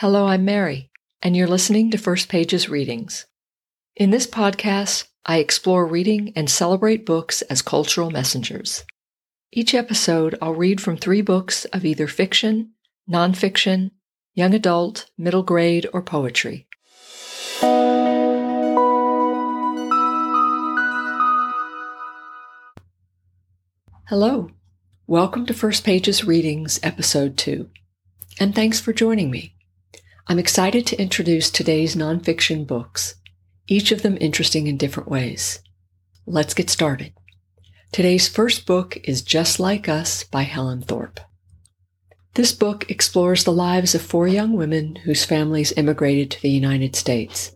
[0.00, 0.90] Hello, I'm Mary,
[1.20, 3.26] and you're listening to First Pages Readings.
[3.94, 8.86] In this podcast, I explore reading and celebrate books as cultural messengers.
[9.52, 12.72] Each episode, I'll read from three books of either fiction,
[13.06, 13.90] nonfiction,
[14.32, 16.66] young adult, middle grade, or poetry.
[24.06, 24.50] Hello.
[25.06, 27.68] Welcome to First Pages Readings, Episode 2.
[28.40, 29.56] And thanks for joining me.
[30.26, 33.16] I'm excited to introduce today's nonfiction books,
[33.66, 35.60] each of them interesting in different ways.
[36.26, 37.12] Let's get started.
[37.92, 41.20] Today's first book is Just Like Us by Helen Thorpe.
[42.34, 46.94] This book explores the lives of four young women whose families immigrated to the United
[46.94, 47.52] States.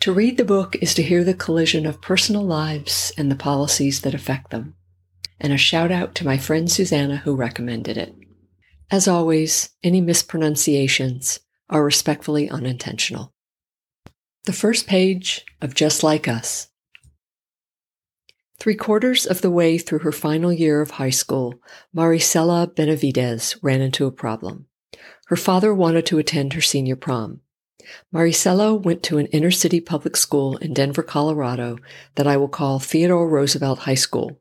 [0.00, 4.02] To read the book is to hear the collision of personal lives and the policies
[4.02, 4.74] that affect them
[5.42, 8.14] and a shout out to my friend Susanna who recommended it.
[8.90, 11.40] As always, any mispronunciations
[11.72, 13.32] are respectfully unintentional.
[14.44, 16.68] The first page of Just Like Us.
[18.58, 21.54] Three quarters of the way through her final year of high school,
[21.96, 24.66] Maricela Benavides ran into a problem.
[25.26, 27.40] Her father wanted to attend her senior prom.
[28.14, 31.78] Maricela went to an inner city public school in Denver, Colorado
[32.14, 34.40] that I will call Theodore Roosevelt High School.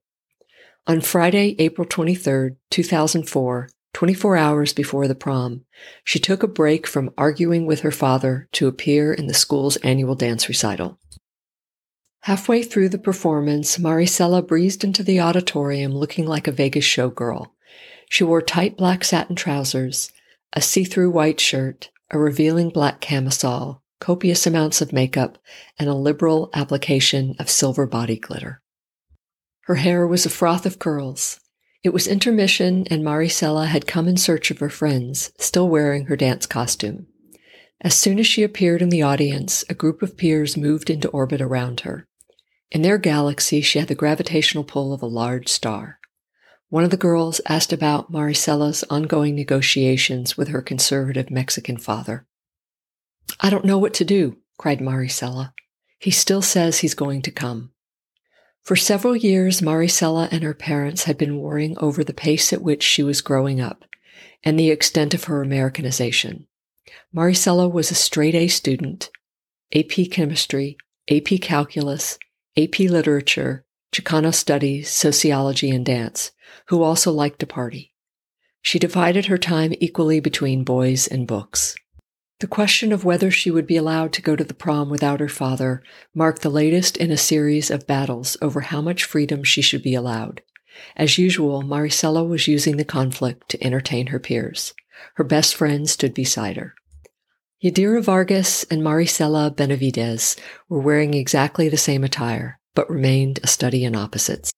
[0.86, 5.66] On Friday, April 23, 2004, 24 hours before the prom,
[6.04, 10.16] she took a break from arguing with her father to appear in the school's annual
[10.16, 11.00] dance recital.
[12.22, 17.48] Halfway through the performance, Maricela breezed into the auditorium looking like a Vegas showgirl.
[18.10, 20.12] She wore tight black satin trousers,
[20.54, 25.38] a see-through white shirt, a revealing black camisole, copious amounts of makeup,
[25.80, 28.62] and a liberal application of silver body glitter.
[29.62, 31.40] Her hair was a froth of curls.
[31.84, 36.16] It was intermission, and Maricela had come in search of her friends, still wearing her
[36.16, 37.08] dance costume.
[37.82, 41.42] As soon as she appeared in the audience, a group of peers moved into orbit
[41.42, 42.08] around her.
[42.70, 46.00] In their galaxy, she had the gravitational pull of a large star.
[46.70, 52.28] One of the girls asked about Maricela's ongoing negotiations with her conservative Mexican father.
[53.40, 55.54] I don't know what to do, cried Maricela.
[55.98, 57.72] He still says he's going to come.
[58.64, 62.84] For several years, Maricela and her parents had been worrying over the pace at which
[62.84, 63.86] she was growing up
[64.44, 66.48] and the extent of her Americanization.
[67.14, 69.10] Maricela was a straight A student,
[69.74, 70.78] AP Chemistry,
[71.10, 72.18] AP Calculus,
[72.58, 76.32] AP Literature, Chicano Studies, Sociology, and Dance,
[76.68, 77.94] who also liked to party.
[78.62, 81.76] She divided her time equally between boys and books.
[82.42, 85.30] The question of whether she would be allowed to go to the prom without her
[85.30, 85.84] father
[86.16, 89.94] marked the latest in a series of battles over how much freedom she should be
[89.94, 90.42] allowed.
[90.96, 94.74] As usual, Maricela was using the conflict to entertain her peers.
[95.18, 96.74] Her best friend stood beside her.
[97.64, 100.36] Yadira Vargas and Maricela Benavides
[100.68, 104.52] were wearing exactly the same attire, but remained a study in opposites.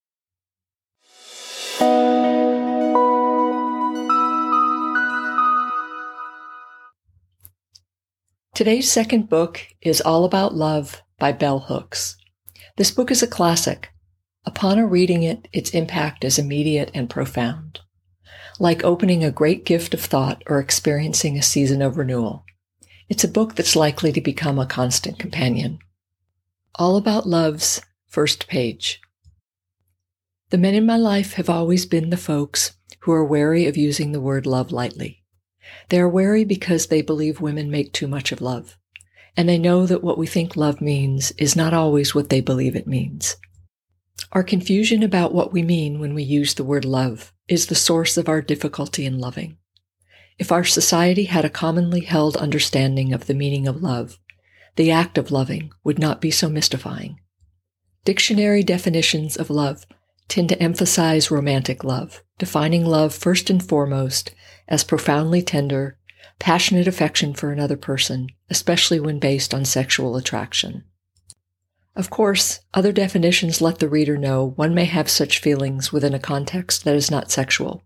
[8.53, 12.18] Today's second book is All About Love by Bell Hooks.
[12.78, 13.90] This book is a classic.
[14.46, 17.80] Upon a reading it, its impact is immediate and profound.
[18.59, 22.46] Like opening a great gift of thought or experiencing a season of renewal.
[23.09, 25.80] It's a book that's likely to become a constant companion.
[26.75, 29.02] All About Love's first page.
[30.52, 34.12] The men in my life have always been the folks who are wary of using
[34.12, 35.22] the word love lightly.
[35.90, 38.78] They are wary because they believe women make too much of love.
[39.35, 42.75] And they know that what we think love means is not always what they believe
[42.75, 43.38] it means.
[44.31, 48.18] Our confusion about what we mean when we use the word love is the source
[48.18, 49.57] of our difficulty in loving.
[50.40, 54.19] If our society had a commonly held understanding of the meaning of love,
[54.75, 57.19] the act of loving would not be so mystifying.
[58.06, 59.85] Dictionary definitions of love
[60.28, 64.34] tend to emphasize romantic love, defining love first and foremost
[64.67, 65.97] as profoundly tender,
[66.39, 70.84] passionate affection for another person, especially when based on sexual attraction.
[71.96, 76.20] Of course, other definitions let the reader know one may have such feelings within a
[76.20, 77.84] context that is not sexual.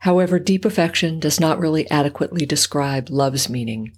[0.00, 3.96] However, deep affection does not really adequately describe love's meaning.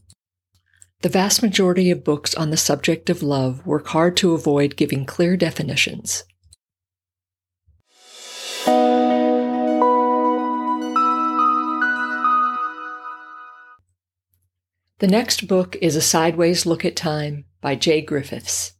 [1.03, 5.05] The vast majority of books on the subject of love work hard to avoid giving
[5.05, 6.25] clear definitions.
[15.01, 18.73] The next book is A Sideways Look at Time by Jay Griffiths.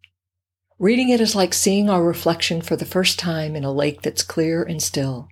[0.77, 4.25] Reading it is like seeing our reflection for the first time in a lake that's
[4.25, 5.29] clear and still.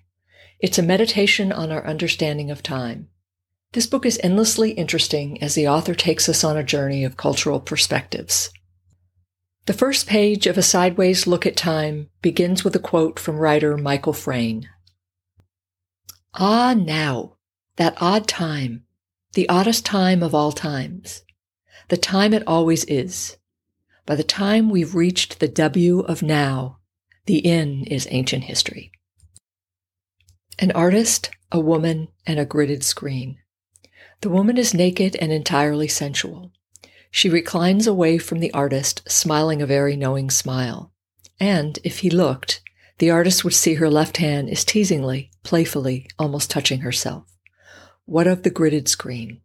[0.61, 3.09] It's a meditation on our understanding of time.
[3.73, 7.59] This book is endlessly interesting as the author takes us on a journey of cultural
[7.59, 8.51] perspectives.
[9.65, 13.77] The first page of A Sideways Look at Time begins with a quote from writer
[13.77, 14.67] Michael Frayn.
[16.33, 17.39] Ah, now,
[17.75, 18.86] that odd time,
[19.37, 21.23] the oddest time of all times,
[21.89, 23.37] the time it always is.
[24.07, 26.79] By the time we've reached the W of now,
[27.27, 28.93] the N is ancient history.
[30.59, 33.37] An artist, a woman, and a gridded screen.
[34.23, 36.53] The woman is naked and entirely sensual.
[37.11, 40.95] She reclines away from the artist, smiling a very knowing smile.
[41.39, 42.63] And, if he looked,
[42.97, 47.36] the artist would see her left hand is teasingly, playfully, almost touching herself.
[48.07, 49.41] What of the gridded screen?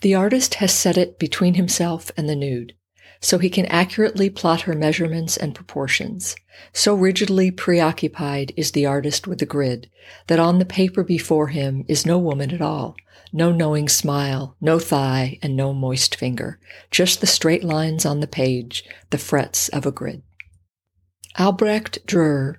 [0.00, 2.74] The artist has set it between himself and the nude,
[3.20, 6.34] so he can accurately plot her measurements and proportions.
[6.72, 9.88] So rigidly preoccupied is the artist with the grid
[10.26, 12.96] that on the paper before him is no woman at all,
[13.32, 16.58] no knowing smile, no thigh, and no moist finger,
[16.90, 20.22] just the straight lines on the page, the frets of a grid.
[21.38, 22.56] Albrecht Dürer,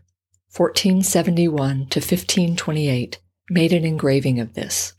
[0.56, 3.20] 1471 to 1528,
[3.50, 4.94] made an engraving of this.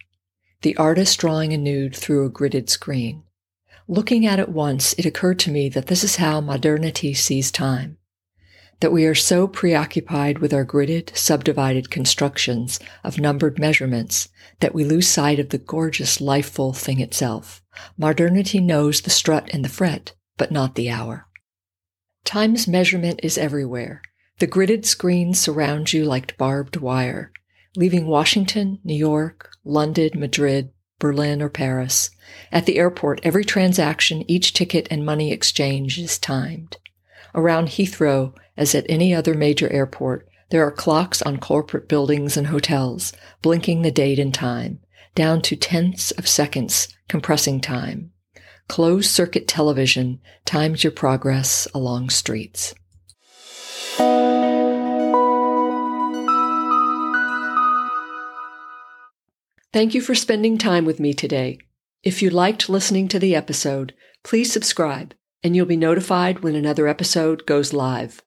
[0.62, 3.22] The artist drawing a nude through a gridded screen.
[3.88, 7.98] Looking at it once, it occurred to me that this is how modernity sees time
[8.80, 14.28] that we are so preoccupied with our gridded, subdivided constructions of numbered measurements
[14.60, 17.62] that we lose sight of the gorgeous, lifeful thing itself.
[17.96, 21.26] Modernity knows the strut and the fret, but not the hour.
[22.24, 24.02] Time's measurement is everywhere.
[24.38, 27.32] The gridded screens surround you like barbed wire,
[27.76, 32.10] leaving Washington, New York, London, Madrid, Berlin, or Paris.
[32.50, 36.78] At the airport, every transaction, each ticket and money exchange is timed.
[37.34, 42.46] Around Heathrow, as at any other major airport, there are clocks on corporate buildings and
[42.46, 43.12] hotels,
[43.42, 44.80] blinking the date and time,
[45.14, 48.12] down to tenths of seconds, compressing time.
[48.68, 52.74] Closed circuit television times your progress along streets.
[59.76, 61.58] Thank you for spending time with me today.
[62.02, 63.92] If you liked listening to the episode,
[64.24, 65.12] please subscribe
[65.42, 68.22] and you'll be notified when another episode goes live.